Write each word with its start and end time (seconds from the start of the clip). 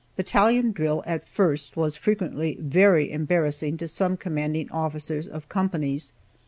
Battalion 0.15 0.71
drill 0.71 1.03
at 1.05 1.29
first 1.29 1.77
was 1.77 1.95
frequently 1.95 2.57
very 2.59 3.11
embarrassing 3.11 3.77
to 3.77 3.87
some 3.87 4.17
commanding 4.17 4.71
officers 4.71 5.27
of 5.27 5.47
companies. 5.47 6.11